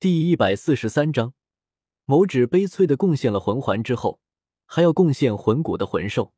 [0.00, 1.34] 第一百四十三章，
[2.06, 4.18] 某指悲催的贡献了魂环之后，
[4.64, 6.32] 还要贡献魂骨的魂兽。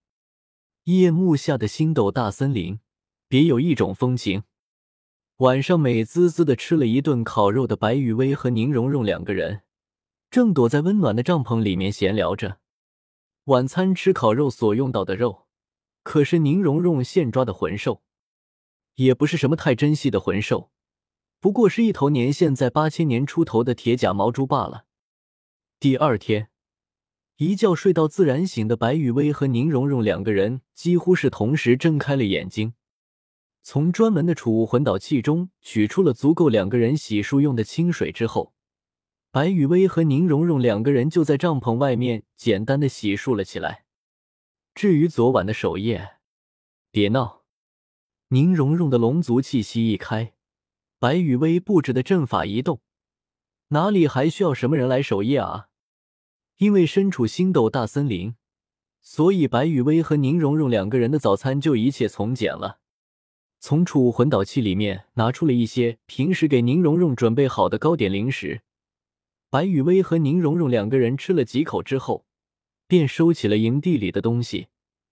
[0.86, 2.80] 夜幕下的星斗大森林，
[3.28, 4.42] 别有一种风情。
[5.36, 9.62] 晚上美滋滋的吃了一顿烤肉的白雨薇和宁荣荣两个人，
[10.28, 12.58] 正躲在温暖的帐篷里面闲聊着。
[13.44, 15.46] 晚餐吃烤肉所用到的肉，
[16.02, 18.02] 可是宁荣荣现抓的魂兽，
[18.96, 20.72] 也不是什么太珍惜的魂兽，
[21.42, 24.84] 不过是一头年限在八千年出头的铁甲毛猪罢了。
[25.80, 26.50] 第二天，
[27.34, 32.74] 一觉睡到自然醒的白雨薇和宁荣荣两个人几乎是同时睁开了眼睛，
[33.60, 38.54] 从专门的储物魂导器中取出了足够两个人洗漱用的清水之后。
[39.32, 43.84] 白雨薇和宁荣荣两个人就在帐篷外面简单的洗漱了起来。
[44.76, 46.18] 至于昨晚的守夜，
[46.92, 47.42] 别闹！
[48.28, 50.34] 宁荣荣的龙族气息一开，
[51.02, 52.80] 白雨薇布置的阵法一动，
[53.70, 55.66] 哪里还需要什么人来守夜啊？
[56.58, 58.36] 因为身处星斗大森林，
[59.00, 62.78] 所以白雨薇和宁荣荣两个人的早餐就一切从简了。
[63.58, 68.62] 从储物魂导器里面拿出了一些平时给宁荣荣准备好的糕点零食。
[69.50, 72.26] 白雨薇和宁荣荣两个人吃了几口之后，
[72.86, 74.68] 便收起了营地里的东西，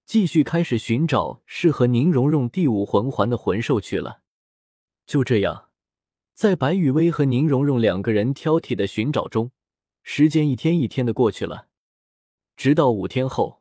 [0.06, 4.20] 继续开始寻找适合宁荣荣第五魂环的魂兽去了。
[5.04, 5.69] 就这样，
[6.40, 9.50] 在白雨薇和宁荣荣两个人挑剔的寻找中，
[10.02, 11.68] 时间一天一天的过去了。
[12.56, 13.60] 直到五天后，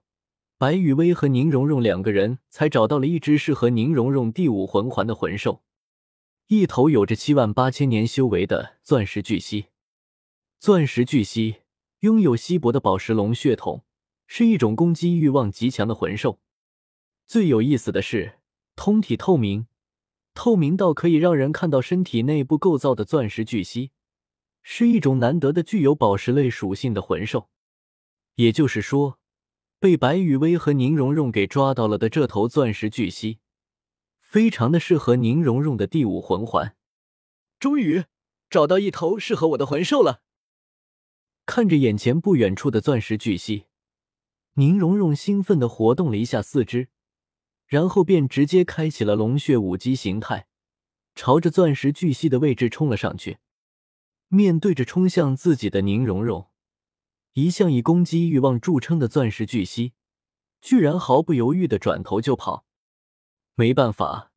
[0.58, 5.62] 白雨薇和宁荣荣两个人才找到了一只适合宁荣荣第五魂环的魂兽，
[6.48, 9.66] 一头有着七万八千年修为的钻石巨蜥。
[10.58, 11.58] 钻石巨蜥
[12.00, 13.84] 拥有稀薄的宝石龙血统，
[14.26, 16.40] 是一种攻击欲望极强的魂兽。
[17.28, 18.40] 最有意思的是，
[18.78, 19.68] 通体透明，
[20.40, 23.92] 透明到可以让人看到身体内部构造的钻石巨蜥，
[24.62, 27.50] 是一种难得的具有宝石类属性的魂兽。
[28.36, 29.20] 也就是说，
[29.82, 33.40] 被白雨薇和宁荣荣给抓到了的这头钻石巨蜥，
[34.22, 36.74] 非常的适合宁荣荣的第五魂环。
[37.60, 38.06] 终于
[38.50, 40.22] 找到一头适合我的魂兽了。
[41.46, 43.66] 看着眼前不远处的钻石巨蜥，
[44.54, 46.88] 宁荣荣兴奋的活动了一下四肢，
[47.70, 50.48] 然后便直接开启了龙血武姬形态，
[51.14, 53.38] 朝着钻石巨蜥的位置冲了上去。
[54.28, 56.48] 面对着冲向自己的宁荣荣，
[57.34, 59.94] 一向以攻击欲望著称的钻石巨蜥，
[60.60, 62.66] 居然毫不犹豫的转头就跑。
[63.54, 64.32] 没办法，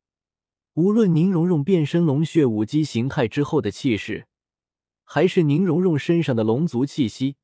[0.75, 4.27] 无论宁荣荣变身龙血武姬形态之后的气势。
[5.05, 7.37] 还是宁荣荣身上的龙族气息，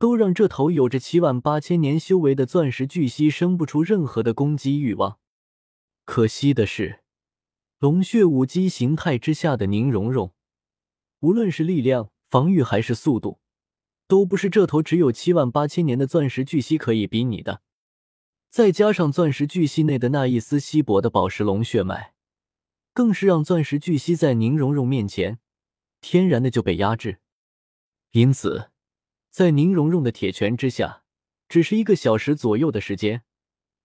[0.00, 5.18] 都让这头有着七万八千年修为的钻石巨蜥生不出任何的攻击欲望。
[6.06, 7.00] 可惜的是，
[7.78, 10.32] 龙血武姬形态之下的宁荣荣，
[11.20, 13.40] 无论是力量、防御还是速度，
[14.08, 17.60] 都不是这头只有七万八千年的钻石巨蜥可以比拟的。
[18.48, 22.14] 再加上钻石巨蜥内的那一丝稀薄的宝石龙血脉，
[22.94, 25.38] 更是让钻石巨蜥在宁荣荣面前。
[26.00, 27.18] 天然的就被压制，
[28.12, 28.69] 因此，
[29.30, 31.04] 在宁荣荣的铁拳之下，
[31.48, 33.22] 只是一个小时左右的时间，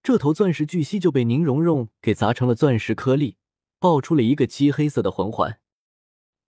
[0.01, 3.37] 这头钻石巨蜥就被宁荣荣给砸成了钻石颗粒，
[3.79, 5.59] 爆出了一个漆黑色的魂环。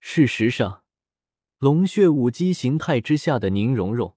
[0.00, 0.82] 事实上，
[1.58, 4.16] 龙血武姬形态之下的宁荣荣，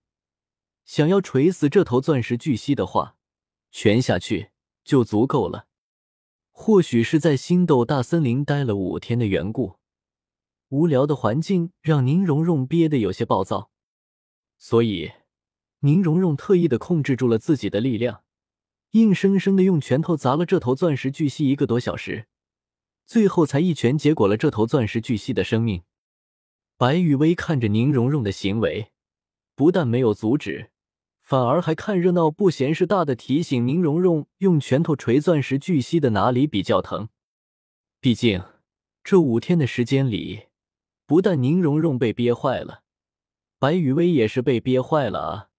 [0.84, 3.18] 想要锤死这头钻石巨蜥的话，
[3.72, 4.50] 拳下去
[4.84, 5.68] 就足够了。
[6.52, 9.78] 或许是在星斗大森林待了五天的缘故。
[10.70, 13.72] 无聊的环境让宁荣荣憋得有些暴躁，
[14.64, 15.12] 所以
[15.80, 18.22] 宁荣荣特意的控制住了自己的力量，
[18.92, 22.28] 硬生生的用拳头砸了这头钻石巨蜥一个多小时，
[23.08, 25.82] 最后才一拳结果了这头钻石巨蜥的生命。
[26.78, 28.92] 白雨薇看着宁荣荣的行为，
[29.56, 30.70] 不但没有阻止，
[31.24, 37.10] 反而还看热闹不嫌事大的提醒宁荣荣用拳头锤钻石巨蜥的哪里比较疼。
[38.00, 38.44] 毕竟
[39.04, 40.50] 这五天的时间里。
[41.08, 42.81] 不但宁荣荣被憋坏了，
[43.62, 45.50] 白雨薇也是被憋坏了啊！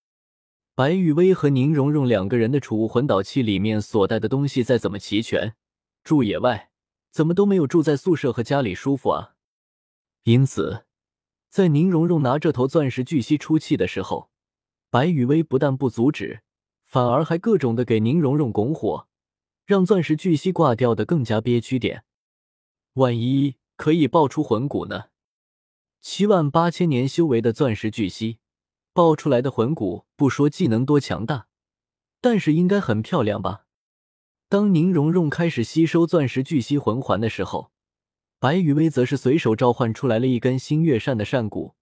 [0.75, 5.55] 白雨薇和宁荣荣两个人的储物魂导器里面所带的东西再怎么齐全，
[6.03, 6.73] 住野外
[7.13, 9.35] 怎么都没有住在宿舍和家里舒服啊！
[10.25, 10.85] 因此，
[11.49, 14.33] 在宁荣荣拿这头钻石巨蜥出气的时候，
[14.91, 16.43] 白雨薇不但不阻止，
[16.85, 19.07] 反而还各种的给宁荣荣拱火，
[19.65, 22.03] 让钻石巨蜥挂掉的更加憋屈点。
[22.95, 25.12] 万一可以爆出魂骨呢？
[26.03, 28.41] 七万八千年修为的钻石巨蜥
[28.93, 31.47] 爆出来的魂骨，不说技能多强大，
[32.21, 33.67] 但是应该很漂亮吧？
[34.49, 37.71] 当宁荣荣开始吸收钻石巨蜥魂环的时候，
[38.41, 41.77] 白羽薇则是随手召唤出来了一根星月扇的扇骨，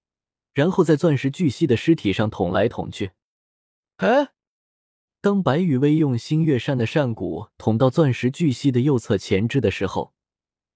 [0.52, 3.12] 然后在钻石巨蜥的尸体上捅来捅去。
[3.96, 4.28] 哎，
[5.22, 10.12] 当白羽薇用星月扇的扇骨捅到钻石巨蜥的右侧前肢的时候，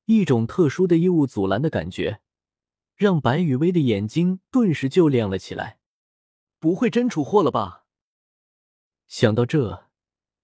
[0.06, 2.22] 一种特殊的异物阻拦的感觉，
[2.96, 5.78] 让白羽薇的眼睛顿时就亮了起来。
[6.58, 7.84] 不会真出货了吧？
[9.06, 9.88] 想到这，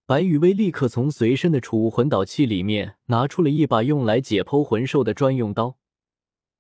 [0.05, 5.79] 白羽薇立刻从随身的储物魂导器里面拿出了一把用来解剖魂兽的专用刀，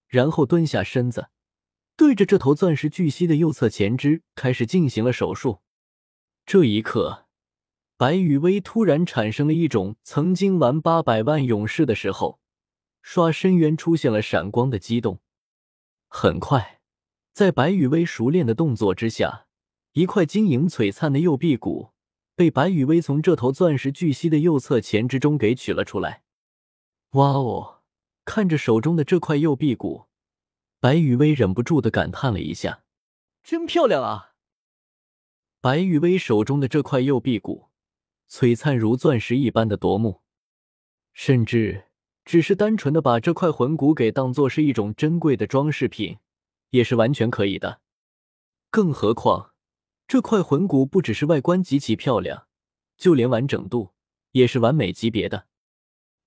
[0.09, 1.29] 然后蹲下身子，
[1.97, 5.61] 对着这头钻石巨蜥的右侧前肢开始进行了手术。
[6.47, 7.27] 这一刻，
[7.99, 12.41] 白羽薇突然产生了一种曾经玩八百万勇士的时候，
[13.03, 15.21] 刷深渊出现了闪光的激动。
[16.13, 16.81] 很快，
[17.33, 19.47] 在白羽薇熟练的动作之下，
[19.93, 21.93] 一块晶莹璀璨的右臂骨
[22.35, 26.25] 被白羽薇从这头钻石巨蜥的右侧前肢中给取了出来。
[27.13, 27.83] 哇哦！
[28.25, 30.07] 看着手中的这块右臂骨，
[30.81, 32.83] 白羽薇忍不住的感叹了一下
[33.43, 34.35] ：“真漂亮啊！”
[35.63, 37.71] 白羽薇手中的这块右臂骨，
[38.29, 40.23] 璀璨如钻石一般的夺目，
[41.13, 41.87] 甚至
[42.25, 46.19] 只是单纯的把这块魂骨给当做是一种珍贵的装饰品，
[46.71, 47.81] 也是完全可以的。
[48.71, 49.53] 更何况，
[50.07, 52.47] 这块魂骨不只是外观极其漂亮，
[52.97, 53.91] 就连完整度
[54.33, 55.47] 也是完美级别的。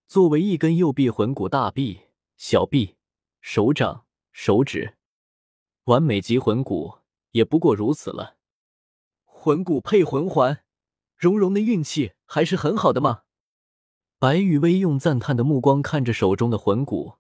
[0.07, 2.01] 作为一根右臂魂骨，大臂、
[2.36, 2.98] 小臂、
[3.40, 4.98] 手掌、手指，
[5.86, 7.00] 完美级魂骨
[7.31, 8.36] 也不过如此了。
[9.24, 10.63] 魂骨配魂环，
[11.16, 13.24] 蓉蓉的运气还是很好的嘛。
[14.24, 17.16] 白羽薇用赞叹的目光看着手中的魂骨，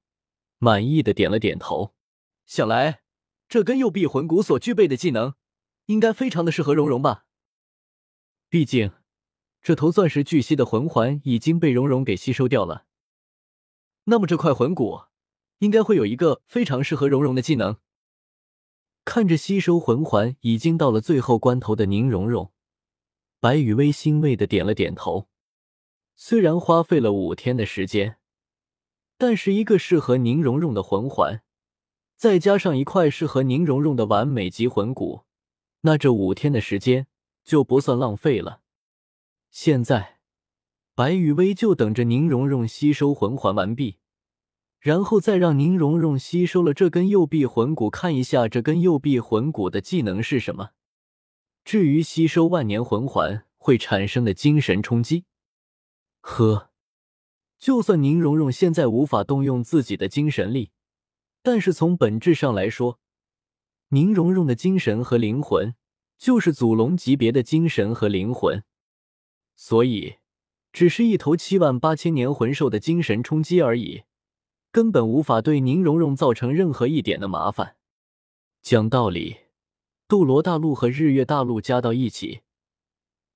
[0.57, 1.93] 满意的点了点头。
[2.45, 3.01] 想来
[3.49, 5.33] 这根右臂魂骨所具备的技能，
[5.87, 7.25] 应该非常的适合蓉蓉吧。
[8.47, 8.93] 毕竟
[9.61, 12.85] 这头钻石巨蜥的魂环已经被蓉蓉给吸收掉了。
[14.05, 15.01] 那么这块魂骨，
[15.57, 17.75] 应该会有一个非常适合蓉蓉的技能。
[19.03, 22.53] 看着吸收魂环已经到了最后关头的宁荣荣，
[23.41, 25.27] 白雨薇欣慰的点了点头。
[26.15, 28.17] 虽然花费了五天的时间，
[29.17, 31.41] 但是一个适合宁荣荣的魂环，
[32.15, 35.23] 再加上一块适合宁荣荣的完美级魂骨，
[35.81, 37.07] 那这五天的时间
[37.43, 38.61] 就不算浪费了。
[39.49, 40.19] 现在，
[40.95, 43.97] 白雨薇就等着宁荣荣吸收魂环完毕。
[44.79, 50.71] 然后再让宁荣荣吸收了这根右臂魂骨，看一下这根右臂魂骨的技能是什么。
[51.63, 55.23] 至于吸收万年魂环会产生的精神冲击，
[56.25, 56.69] 呵，
[57.59, 60.71] 就算宁荣荣现在无法动用自己的精神力，
[61.41, 62.97] 但是从本质上来说，
[63.89, 65.75] 宁荣荣的精神和灵魂
[66.17, 68.63] 就是祖龙级别的精神和灵魂，
[69.55, 70.15] 所以
[70.71, 74.03] 只是一头七万八千年魂兽的精神冲击而已。
[74.71, 77.75] 根本无法对宁荣荣造成任何一点的麻烦。
[78.61, 79.41] 讲道理，
[80.07, 82.41] 斗罗大陆和日月大陆加到一起，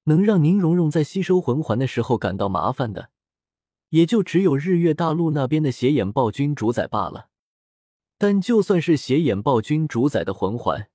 [0.07, 3.11] 能让宁荣荣在吸收魂环的时候感到麻烦的，
[3.89, 7.29] 也就只有日月大陆那边的邪眼暴君主宰罢了。
[8.17, 10.89] 但就算是邪眼暴君主宰的魂环，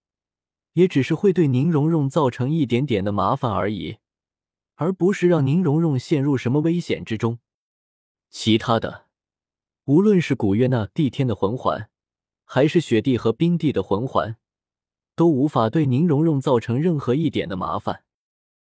[0.73, 3.99] 也只是会对宁荣荣造成一点点的麻烦而已，
[4.77, 7.39] 而不是让宁荣荣陷入什么危险之中。
[8.31, 9.07] 其他的。
[9.85, 11.91] 无论是古月那帝天的魂环，
[12.45, 14.37] 还是雪帝和冰帝的魂环，
[15.15, 18.02] 都无法对宁荣荣造成任何一点的麻烦。